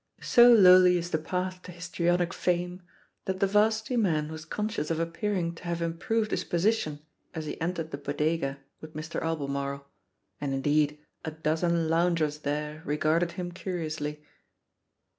So 0.23 0.51
lowly 0.51 0.97
is 0.97 1.11
the 1.11 1.19
path 1.19 1.61
to 1.61 1.71
histrionic 1.71 2.33
fame 2.33 2.81
that 3.25 3.39
the 3.39 3.45
Varsity 3.45 3.97
man 3.97 4.31
was 4.31 4.45
conscious 4.45 4.89
of 4.89 4.99
appearing 4.99 5.53
to 5.53 5.65
have 5.65 5.79
improved 5.79 6.31
his 6.31 6.43
position 6.43 7.05
as 7.35 7.45
he 7.45 7.61
entered 7.61 7.91
the 7.91 7.99
Bodega 7.99 8.57
with 8.79 8.95
Mr. 8.95 9.21
Albemarle. 9.21 9.85
And, 10.41 10.55
indeed, 10.55 10.97
a 11.23 11.29
dozen 11.29 11.87
loungers 11.87 12.39
there 12.39 12.81
regarded 12.83 13.33
him 13.33 13.51
curiously. 13.51 14.23